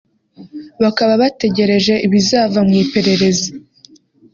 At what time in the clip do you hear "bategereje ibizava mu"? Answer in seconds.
1.21-2.73